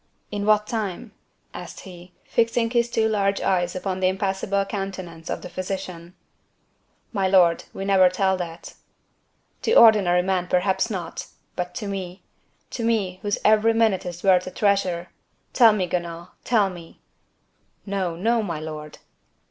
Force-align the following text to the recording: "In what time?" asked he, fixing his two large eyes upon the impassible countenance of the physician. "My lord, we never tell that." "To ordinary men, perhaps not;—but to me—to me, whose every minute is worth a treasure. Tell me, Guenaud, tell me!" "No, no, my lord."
"In 0.31 0.47
what 0.47 0.65
time?" 0.65 1.11
asked 1.53 1.81
he, 1.81 2.11
fixing 2.23 2.71
his 2.71 2.89
two 2.89 3.07
large 3.07 3.39
eyes 3.39 3.75
upon 3.75 3.99
the 3.99 4.07
impassible 4.07 4.65
countenance 4.65 5.29
of 5.29 5.43
the 5.43 5.47
physician. 5.49 6.15
"My 7.13 7.27
lord, 7.27 7.65
we 7.71 7.85
never 7.85 8.09
tell 8.09 8.35
that." 8.37 8.73
"To 9.61 9.75
ordinary 9.75 10.23
men, 10.23 10.47
perhaps 10.47 10.89
not;—but 10.89 11.75
to 11.75 11.85
me—to 11.87 12.83
me, 12.83 13.19
whose 13.21 13.37
every 13.45 13.75
minute 13.75 14.03
is 14.03 14.23
worth 14.23 14.47
a 14.47 14.49
treasure. 14.49 15.09
Tell 15.53 15.71
me, 15.71 15.85
Guenaud, 15.85 16.29
tell 16.43 16.71
me!" 16.71 16.99
"No, 17.85 18.15
no, 18.15 18.41
my 18.41 18.59
lord." 18.59 18.97